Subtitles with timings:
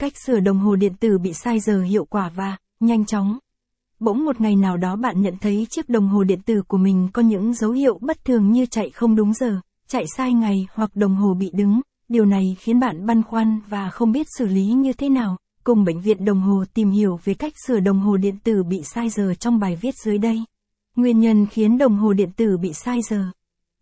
[0.00, 3.38] cách sửa đồng hồ điện tử bị sai giờ hiệu quả và nhanh chóng.
[4.00, 7.08] Bỗng một ngày nào đó bạn nhận thấy chiếc đồng hồ điện tử của mình
[7.12, 10.90] có những dấu hiệu bất thường như chạy không đúng giờ, chạy sai ngày hoặc
[10.96, 11.80] đồng hồ bị đứng.
[12.08, 15.36] Điều này khiến bạn băn khoăn và không biết xử lý như thế nào.
[15.64, 18.82] Cùng bệnh viện đồng hồ tìm hiểu về cách sửa đồng hồ điện tử bị
[18.94, 20.44] sai giờ trong bài viết dưới đây.
[20.96, 23.24] Nguyên nhân khiến đồng hồ điện tử bị sai giờ.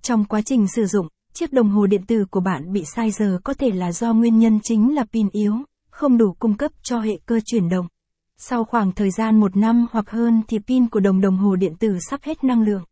[0.02, 3.38] Trong quá trình sử dụng, chiếc đồng hồ điện tử của bạn bị sai giờ
[3.44, 5.54] có thể là do nguyên nhân chính là pin yếu,
[5.98, 7.86] không đủ cung cấp cho hệ cơ chuyển động.
[8.36, 11.74] Sau khoảng thời gian một năm hoặc hơn thì pin của đồng đồng hồ điện
[11.78, 12.82] tử sắp hết năng lượng.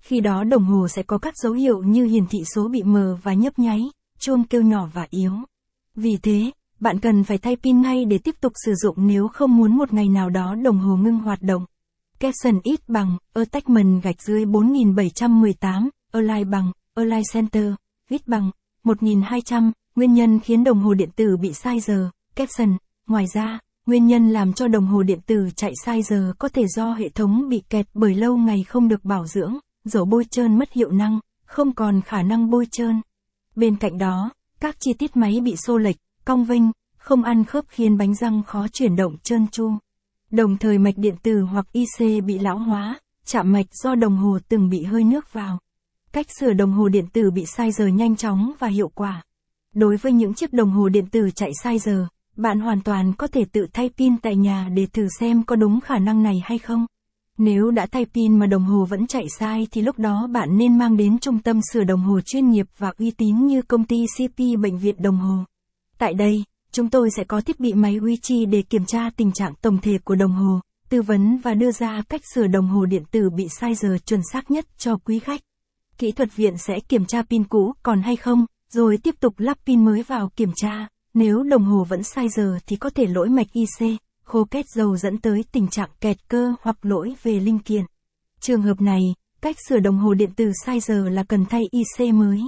[0.00, 3.16] Khi đó đồng hồ sẽ có các dấu hiệu như hiển thị số bị mờ
[3.22, 3.80] và nhấp nháy,
[4.18, 5.32] chuông kêu nhỏ và yếu.
[5.94, 9.56] Vì thế, bạn cần phải thay pin ngay để tiếp tục sử dụng nếu không
[9.56, 11.64] muốn một ngày nào đó đồng hồ ngưng hoạt động.
[12.18, 17.74] Capson ít bằng, attachment gạch dưới 4718, align bằng, align center,
[18.10, 18.50] ít bằng,
[18.84, 22.76] 1200, nguyên nhân khiến đồng hồ điện tử bị sai giờ, caption.
[23.06, 26.66] Ngoài ra, nguyên nhân làm cho đồng hồ điện tử chạy sai giờ có thể
[26.66, 30.58] do hệ thống bị kẹt bởi lâu ngày không được bảo dưỡng, dầu bôi trơn
[30.58, 33.00] mất hiệu năng, không còn khả năng bôi trơn.
[33.56, 36.62] Bên cạnh đó, các chi tiết máy bị xô lệch, cong vênh,
[36.98, 39.72] không ăn khớp khiến bánh răng khó chuyển động trơn tru.
[40.30, 44.38] Đồng thời mạch điện tử hoặc IC bị lão hóa, chạm mạch do đồng hồ
[44.48, 45.58] từng bị hơi nước vào.
[46.12, 49.22] Cách sửa đồng hồ điện tử bị sai giờ nhanh chóng và hiệu quả.
[49.74, 53.26] Đối với những chiếc đồng hồ điện tử chạy sai giờ, bạn hoàn toàn có
[53.26, 56.58] thể tự thay pin tại nhà để thử xem có đúng khả năng này hay
[56.58, 56.86] không.
[57.38, 60.78] Nếu đã thay pin mà đồng hồ vẫn chạy sai thì lúc đó bạn nên
[60.78, 63.96] mang đến trung tâm sửa đồng hồ chuyên nghiệp và uy tín như công ty
[64.18, 65.44] CP Bệnh viện Đồng Hồ.
[65.98, 69.54] Tại đây, chúng tôi sẽ có thiết bị máy Wichi để kiểm tra tình trạng
[69.62, 73.02] tổng thể của đồng hồ, tư vấn và đưa ra cách sửa đồng hồ điện
[73.10, 75.40] tử bị sai giờ chuẩn xác nhất cho quý khách.
[75.98, 79.58] Kỹ thuật viện sẽ kiểm tra pin cũ còn hay không, rồi tiếp tục lắp
[79.66, 80.88] pin mới vào kiểm tra.
[81.14, 84.96] Nếu đồng hồ vẫn sai giờ thì có thể lỗi mạch IC, khô kết dầu
[84.96, 87.84] dẫn tới tình trạng kẹt cơ hoặc lỗi về linh kiện.
[88.40, 89.00] Trường hợp này,
[89.40, 92.40] cách sửa đồng hồ điện tử sai giờ là cần thay IC mới.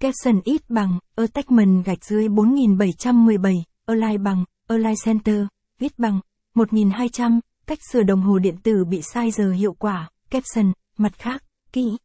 [0.00, 3.54] Capson ít bằng, attachment gạch dưới 4717,
[3.86, 5.46] align bằng, align center,
[5.78, 6.20] viết bằng,
[6.54, 11.44] 1200, cách sửa đồng hồ điện tử bị sai giờ hiệu quả, capson, mặt khác,
[11.72, 11.96] kỹ.